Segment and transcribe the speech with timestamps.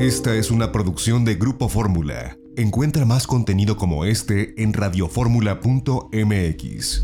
[0.00, 2.38] Esta es una producción de Grupo Fórmula.
[2.56, 7.02] Encuentra más contenido como este en radioformula.mx.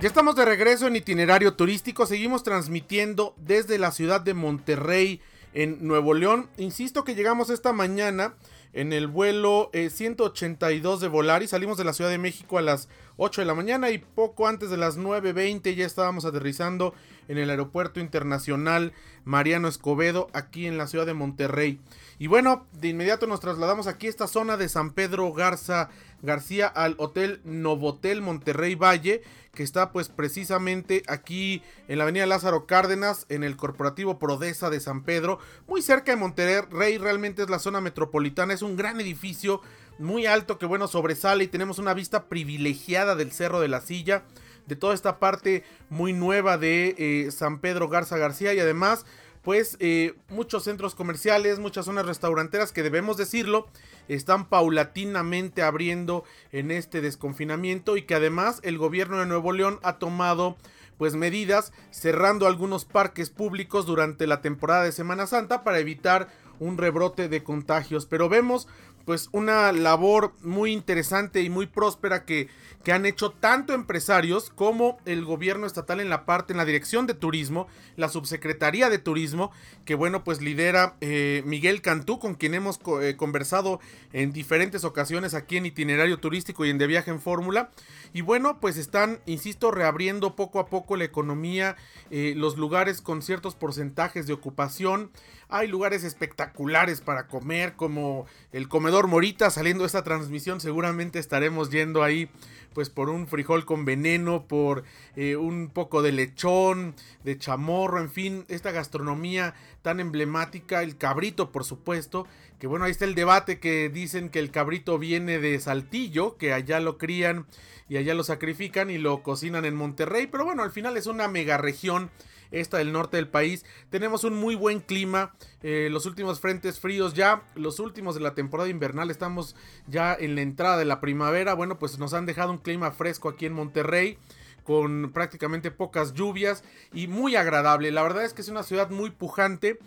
[0.00, 5.20] Ya estamos de regreso en itinerario turístico, seguimos transmitiendo desde la ciudad de Monterrey
[5.54, 6.48] en Nuevo León.
[6.56, 8.34] Insisto que llegamos esta mañana
[8.72, 11.50] en el vuelo 182 eh, de Volaris.
[11.50, 14.70] Salimos de la Ciudad de México a las 8 de la mañana y poco antes
[14.70, 16.94] de las 9.20 ya estábamos aterrizando
[17.28, 18.92] en el aeropuerto internacional
[19.24, 21.80] Mariano Escobedo aquí en la ciudad de Monterrey.
[22.18, 25.90] Y bueno, de inmediato nos trasladamos aquí a esta zona de San Pedro Garza
[26.22, 29.22] García al Hotel Novotel Monterrey Valle,
[29.54, 34.80] que está pues precisamente aquí en la avenida Lázaro Cárdenas, en el corporativo Prodesa de
[34.80, 39.60] San Pedro, muy cerca de Monterrey, realmente es la zona metropolitana, es un gran edificio
[39.98, 44.24] muy alto que bueno sobresale y tenemos una vista privilegiada del Cerro de la Silla,
[44.66, 49.04] de toda esta parte muy nueva de eh, San Pedro Garza García y además
[49.42, 53.68] pues eh, muchos centros comerciales, muchas zonas restauranteras que debemos decirlo,
[54.08, 59.98] están paulatinamente abriendo en este desconfinamiento y que además el gobierno de Nuevo León ha
[59.98, 60.56] tomado
[60.96, 66.28] pues medidas cerrando algunos parques públicos durante la temporada de Semana Santa para evitar
[66.60, 68.06] un rebrote de contagios.
[68.06, 68.68] Pero vemos
[69.04, 72.48] pues una labor muy interesante y muy próspera que,
[72.84, 77.06] que, han hecho tanto empresarios como el gobierno estatal en la parte, en la dirección
[77.06, 79.50] de turismo, la subsecretaría de turismo,
[79.84, 83.80] que bueno, pues lidera eh, Miguel Cantú, con quien hemos eh, conversado
[84.12, 87.70] en diferentes ocasiones aquí en itinerario turístico y en de viaje en fórmula.
[88.12, 91.76] Y bueno, pues están, insisto, reabriendo poco a poco la economía,
[92.10, 95.10] eh, los lugares con ciertos porcentajes de ocupación.
[95.54, 99.50] Hay lugares espectaculares para comer, como el comedor Morita.
[99.50, 102.30] Saliendo esta transmisión, seguramente estaremos yendo ahí,
[102.74, 104.84] pues por un frijol con veneno, por
[105.16, 111.52] eh, un poco de lechón, de chamorro, en fin, esta gastronomía tan emblemática, el cabrito,
[111.52, 112.26] por supuesto.
[112.58, 116.52] Que bueno, ahí está el debate que dicen que el cabrito viene de Saltillo, que
[116.52, 117.46] allá lo crían
[117.88, 120.28] y allá lo sacrifican y lo cocinan en Monterrey.
[120.28, 122.10] Pero bueno, al final es una mega región
[122.52, 123.64] esta del norte del país.
[123.90, 128.34] Tenemos un muy buen clima, eh, los últimos frentes fríos ya, los últimos de la
[128.34, 129.56] temporada invernal, estamos
[129.88, 131.54] ya en la entrada de la primavera.
[131.54, 134.18] Bueno, pues nos han dejado un clima fresco aquí en Monterrey
[134.64, 136.62] con prácticamente pocas lluvias
[136.92, 137.90] y muy agradable.
[137.90, 139.78] La verdad es que es una ciudad muy pujante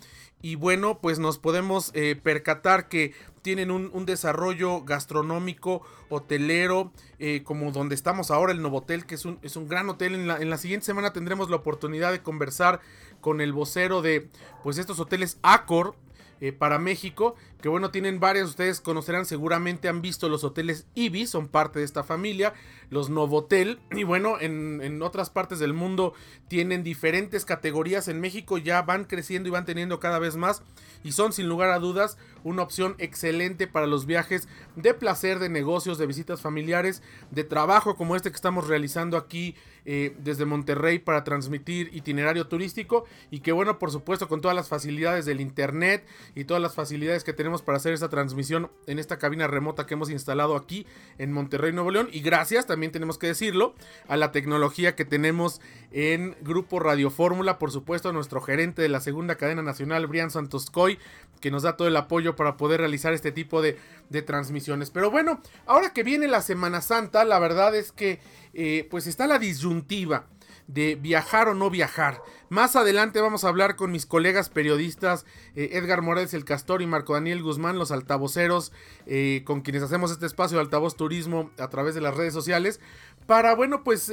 [0.42, 7.72] y bueno, pues nos podemos eh, percatar que tienen un, desarrollo gastronómico, hotelero, eh, como
[7.72, 10.16] donde estamos ahora, el Novotel, que es un, es un gran hotel.
[10.16, 12.80] En la, en la, siguiente semana tendremos la oportunidad de conversar
[13.22, 14.30] con el vocero de
[14.64, 15.96] pues estos hoteles Accor,
[16.42, 17.36] eh, para México.
[17.62, 21.86] Que bueno, tienen varias, ustedes conocerán, seguramente han visto los hoteles Ibis, son parte de
[21.86, 22.54] esta familia,
[22.90, 23.80] los Novotel.
[23.92, 26.14] Y bueno, en, en, otras partes del mundo
[26.48, 28.08] tienen diferentes categorías.
[28.08, 30.62] En México ya van creciendo y van teniendo cada vez más.
[31.04, 35.50] Y son sin lugar a dudas una opción excelente para los viajes de placer, de
[35.50, 37.02] negocios, de visitas familiares,
[37.32, 39.56] de trabajo como este que estamos realizando aquí
[39.88, 44.68] eh, desde Monterrey para transmitir itinerario turístico y que bueno, por supuesto con todas las
[44.68, 49.20] facilidades del internet y todas las facilidades que tenemos para hacer esta transmisión en esta
[49.20, 50.88] cabina remota que hemos instalado aquí
[51.18, 53.76] en Monterrey, Nuevo León y gracias, también tenemos que decirlo,
[54.08, 58.90] a la tecnología que tenemos en Grupo Radio Fórmula, por supuesto a nuestro gerente de
[58.90, 61.00] la segunda cadena nacional, Brian Santoscoy,
[61.42, 63.78] que nos da todo el apoyo para poder realizar este tipo de,
[64.10, 64.92] de transmisiones.
[64.92, 68.20] Pero bueno, ahora que viene la Semana Santa, la verdad es que
[68.54, 70.26] eh, pues está la disyuntiva
[70.68, 72.22] de viajar o no viajar.
[72.50, 76.88] Más adelante vamos a hablar con mis colegas periodistas eh, Edgar Morales el Castor y
[76.88, 78.72] Marco Daniel Guzmán, los altavoceros,
[79.06, 82.80] eh, con quienes hacemos este espacio de altavoz turismo a través de las redes sociales,
[83.28, 84.12] para, bueno, pues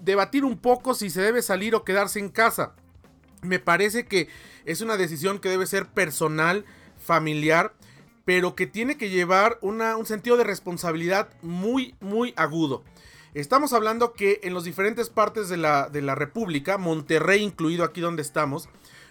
[0.00, 2.74] debatir un poco si se debe salir o quedarse en casa.
[3.42, 4.28] Me parece que
[4.64, 6.64] es una decisión que debe ser personal,
[6.98, 7.74] familiar,
[8.24, 12.84] pero que tiene que llevar un sentido de responsabilidad muy, muy agudo.
[13.34, 18.02] Estamos hablando que en las diferentes partes de la, de la República, Monterrey incluido aquí
[18.02, 18.68] donde estamos,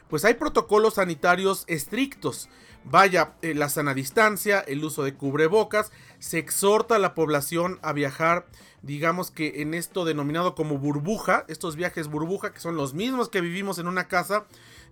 [0.09, 2.47] pues hay protocolos sanitarios estrictos.
[2.83, 7.94] Vaya, eh, la sana distancia, el uso de cubrebocas, se exhorta a la población a
[7.94, 8.45] viajar,
[8.83, 13.41] digamos que en esto denominado como burbuja, estos viajes burbuja, que son los mismos que
[13.41, 14.45] vivimos en una casa,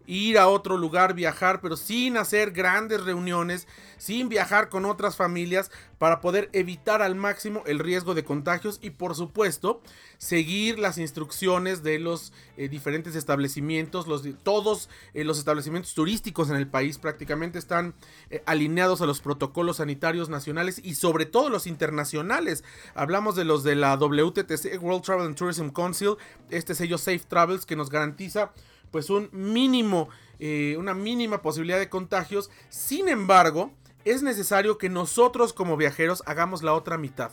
[0.07, 3.68] ir a otro lugar, viajar, pero sin hacer grandes reuniones,
[3.98, 8.92] sin viajar con otras familias, para poder evitar al máximo el riesgo de contagios y
[8.92, 9.81] por supuesto
[10.18, 16.56] seguir las instrucciones de los eh, diferentes establecimientos, los, todos eh, los establecimientos turísticos en
[16.56, 17.94] el país prácticamente están
[18.30, 22.63] eh, alineados a los protocolos sanitarios nacionales y sobre todo los internacionales.
[22.95, 26.16] Hablamos de los de la WTTC, World Travel and Tourism Council,
[26.50, 28.54] este sello Safe Travels que nos garantiza
[28.92, 30.10] pues un mínimo,
[30.40, 32.50] eh, una mínima posibilidad de contagios.
[32.70, 33.72] Sin embargo,
[34.06, 37.32] es necesario que nosotros como viajeros hagamos la otra mitad.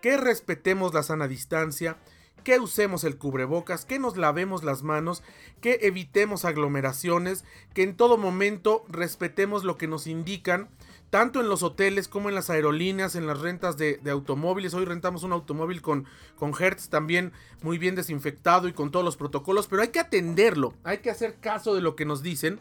[0.00, 1.96] Que respetemos la sana distancia,
[2.44, 5.22] que usemos el cubrebocas, que nos lavemos las manos,
[5.60, 10.68] que evitemos aglomeraciones, que en todo momento respetemos lo que nos indican
[11.14, 14.74] tanto en los hoteles como en las aerolíneas, en las rentas de, automóviles.
[14.74, 17.30] Hoy rentamos un automóvil con, con Hertz también
[17.62, 21.36] muy bien desinfectado y con todos los protocolos, pero hay que atenderlo, hay que hacer
[21.36, 22.58] caso de lo que nos dicen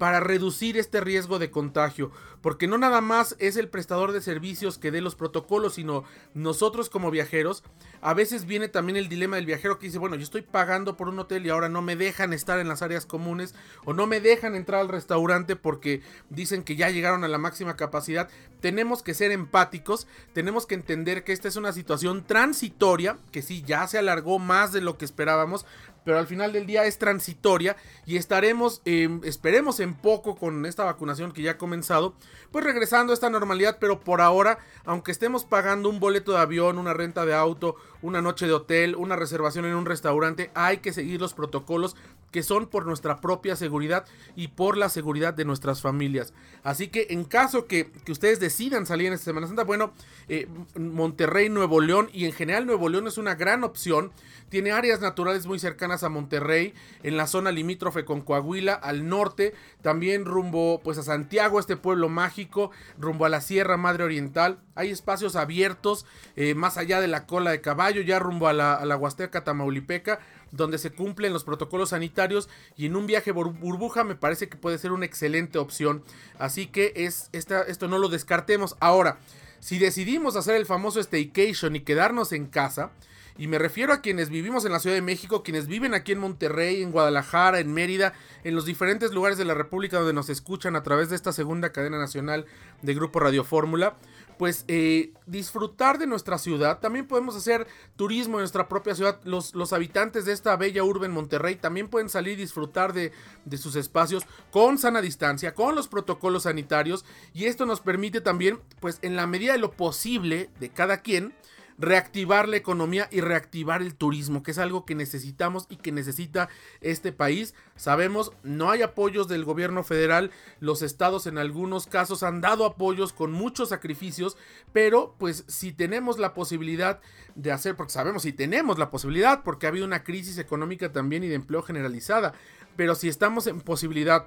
[0.00, 2.10] para reducir este riesgo de contagio,
[2.40, 6.88] porque no nada más es el prestador de servicios que dé los protocolos, sino nosotros
[6.88, 7.62] como viajeros,
[8.00, 11.10] a veces viene también el dilema del viajero que dice, bueno, yo estoy pagando por
[11.10, 13.54] un hotel y ahora no me dejan estar en las áreas comunes
[13.84, 16.00] o no me dejan entrar al restaurante porque
[16.30, 18.30] dicen que ya llegaron a la máxima capacidad.
[18.62, 23.62] Tenemos que ser empáticos, tenemos que entender que esta es una situación transitoria, que sí,
[23.66, 25.66] ya se alargó más de lo que esperábamos,
[26.10, 28.82] pero al final del día es transitoria y estaremos,
[29.22, 32.14] esperemos en poco con esta vacunación que ya ha comenzado,
[32.50, 36.78] pues regresando a esta normalidad, pero por ahora, aunque estemos pagando un boleto de avión,
[36.78, 40.92] una renta de auto, una noche de hotel, una reservación en un restaurante, hay que
[40.92, 41.94] seguir los protocolos
[42.30, 44.04] que son por nuestra propia seguridad
[44.36, 46.32] y por la seguridad de nuestras familias.
[46.62, 49.92] Así que en caso que, ustedes decidan salir en esta Semana Santa, bueno,
[50.28, 50.46] eh,
[50.76, 54.12] Monterrey, Nuevo León y en general Nuevo León es una gran opción.
[54.48, 56.74] Tiene áreas naturales muy cercanas a Monterrey,
[57.04, 62.08] en la zona limítrofe con Coahuila, al norte, también rumbo pues a Santiago, este pueblo
[62.08, 64.58] mágico, rumbo a la Sierra Madre Oriental.
[64.74, 66.04] Hay espacios abiertos
[66.34, 69.44] eh, más allá de la cola de caballo, ya rumbo a la, a la Huasteca
[69.44, 70.18] Tamaulipeca
[70.52, 74.78] donde se cumplen los protocolos sanitarios y en un viaje burbuja me parece que puede
[74.78, 76.02] ser una excelente opción.
[76.38, 78.76] Así que es esta, esto no lo descartemos.
[78.80, 79.18] Ahora,
[79.60, 82.92] si decidimos hacer el famoso staycation y quedarnos en casa,
[83.40, 86.18] y me refiero a quienes vivimos en la Ciudad de México, quienes viven aquí en
[86.18, 88.12] Monterrey, en Guadalajara, en Mérida,
[88.44, 91.72] en los diferentes lugares de la República donde nos escuchan a través de esta segunda
[91.72, 92.44] cadena nacional
[92.82, 93.96] de Grupo Radio Fórmula
[94.40, 96.78] pues eh, disfrutar de nuestra ciudad.
[96.80, 97.66] También podemos hacer
[97.96, 99.20] turismo en nuestra propia ciudad.
[99.22, 103.12] Los, los habitantes de esta bella urbe en Monterrey también pueden salir y disfrutar de,
[103.44, 107.04] de sus espacios con sana distancia, con los protocolos sanitarios.
[107.34, 111.34] Y esto nos permite también, pues en la medida de lo posible de cada quien,
[111.80, 116.50] reactivar la economía y reactivar el turismo, que es algo que necesitamos y que necesita
[116.82, 117.54] este país.
[117.74, 120.30] Sabemos, no hay apoyos del gobierno federal,
[120.60, 124.36] los estados en algunos casos han dado apoyos con muchos sacrificios,
[124.74, 127.00] pero pues si tenemos la posibilidad
[127.34, 131.24] de hacer, porque sabemos si tenemos la posibilidad, porque ha habido una crisis económica también
[131.24, 132.34] y de empleo generalizada,
[132.76, 134.26] pero si estamos en posibilidad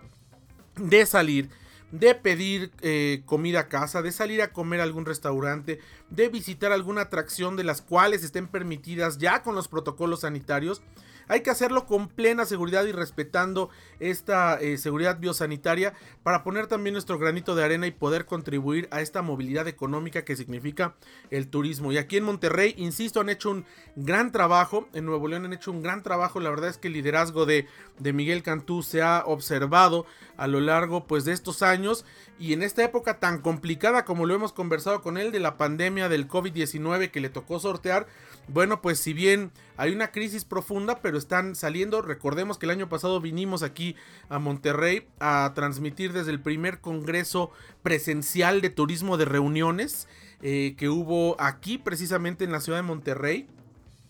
[0.76, 1.52] de salir,
[1.94, 5.80] de pedir eh, comida a casa, de salir a comer a algún restaurante,
[6.10, 10.82] de visitar alguna atracción de las cuales estén permitidas ya con los protocolos sanitarios.
[11.28, 15.94] Hay que hacerlo con plena seguridad y respetando esta eh, seguridad biosanitaria
[16.24, 20.36] para poner también nuestro granito de arena y poder contribuir a esta movilidad económica que
[20.36, 20.96] significa
[21.30, 21.92] el turismo.
[21.92, 23.66] Y aquí en Monterrey, insisto, han hecho un
[23.96, 24.88] gran trabajo.
[24.94, 26.40] En Nuevo León han hecho un gran trabajo.
[26.40, 27.68] La verdad es que el liderazgo de,
[28.00, 30.06] de Miguel Cantú se ha observado
[30.38, 32.06] a lo largo pues de estos años
[32.40, 36.10] y en esta época tan complicada como lo hemos conversado con él de la pandemia
[36.10, 38.08] del COVID-19 que le tocó sortear
[38.48, 42.02] bueno, pues si bien hay una crisis profunda, pero están saliendo.
[42.02, 43.96] Recordemos que el año pasado vinimos aquí
[44.30, 47.52] a Monterrey a transmitir desde el primer congreso
[47.82, 50.08] presencial de turismo de reuniones
[50.42, 53.48] eh, que hubo aquí precisamente en la ciudad de Monterrey.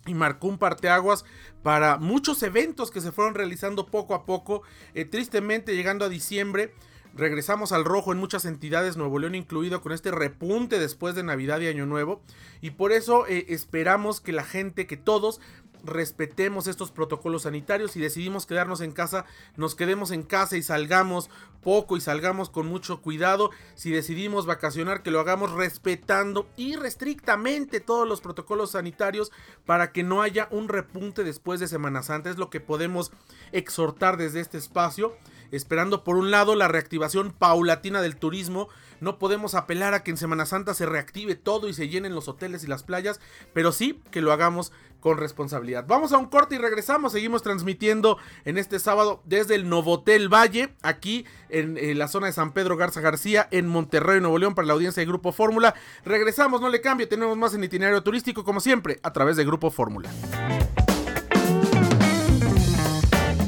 [0.06, 1.24] Y marcó un parteaguas
[1.62, 4.64] para muchos eventos que se fueron realizando poco a poco.
[4.94, 6.74] Eh, tristemente llegando a diciembre
[7.16, 11.60] Regresamos al rojo en muchas entidades, Nuevo León incluido, con este repunte después de Navidad
[11.60, 12.24] y Año Nuevo.
[12.60, 15.40] Y por eso eh, esperamos que la gente, que todos
[15.84, 19.26] respetemos estos protocolos sanitarios y decidimos quedarnos en casa,
[19.56, 21.30] nos quedemos en casa y salgamos
[21.62, 23.52] poco y salgamos con mucho cuidado.
[23.76, 29.32] Si decidimos vacacionar, que lo hagamos respetando y restrictamente todos los protocolos sanitarios
[29.66, 32.30] para que no haya un repunte después de Semana Santa.
[32.30, 33.12] Es lo que podemos
[33.52, 35.16] exhortar desde este espacio
[35.56, 38.70] esperando por un lado la reactivación paulatina del turismo.
[39.00, 42.28] No podemos apelar a que en Semana Santa se reactive todo y se llenen los
[42.28, 43.20] hoteles y las playas,
[43.54, 45.86] pero sí que lo hagamos con responsabilidad.
[45.86, 47.12] Vamos a un corte y regresamos.
[47.12, 52.54] Seguimos transmitiendo en este sábado desde el Novotel Valle, aquí en, la zona de San
[52.54, 55.76] Pedro Garza García, en Monterrey, Nuevo León, para la audiencia de Grupo Fórmula.
[56.06, 59.70] Regresamos, no le cambie, tenemos más en itinerario turístico, como siempre, a través de Grupo
[59.70, 60.10] Fórmula.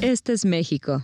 [0.01, 1.03] Este es México.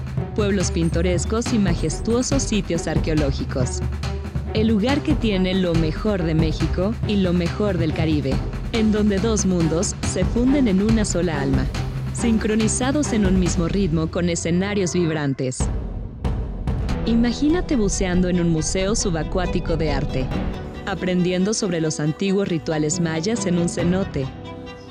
[0.31, 3.81] pueblos pintorescos y majestuosos sitios arqueológicos
[4.53, 8.33] el lugar que tiene lo mejor de México y lo mejor del Caribe,
[8.73, 11.65] en donde dos mundos se funden en una sola alma,
[12.13, 15.59] sincronizados en un mismo ritmo con escenarios vibrantes.
[17.05, 20.27] Imagínate buceando en un museo subacuático de arte,
[20.85, 24.25] aprendiendo sobre los antiguos rituales mayas en un cenote,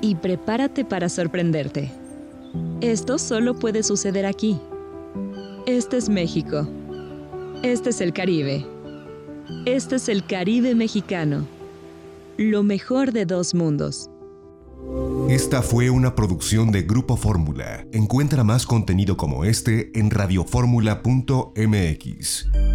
[0.00, 1.90] y prepárate para sorprenderte.
[2.80, 4.58] Esto solo puede suceder aquí.
[5.66, 6.66] Este es México.
[7.62, 8.66] Este es el Caribe.
[9.66, 11.46] Este es el Caribe mexicano
[12.36, 14.10] lo mejor de dos mundos.
[15.28, 17.84] Esta fue una producción de Grupo Fórmula.
[17.92, 22.73] Encuentra más contenido como este en radioformula.mx.